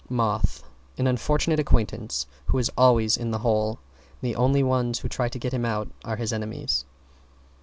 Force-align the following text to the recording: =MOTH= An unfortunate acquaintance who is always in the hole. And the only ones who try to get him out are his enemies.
=MOTH= 0.09 0.63
An 0.97 1.05
unfortunate 1.05 1.59
acquaintance 1.59 2.25
who 2.47 2.57
is 2.57 2.71
always 2.75 3.17
in 3.17 3.29
the 3.29 3.37
hole. 3.37 3.73
And 3.77 4.31
the 4.31 4.35
only 4.35 4.63
ones 4.63 4.97
who 4.97 5.07
try 5.07 5.29
to 5.29 5.37
get 5.37 5.53
him 5.53 5.63
out 5.63 5.89
are 6.03 6.15
his 6.15 6.33
enemies. 6.33 6.85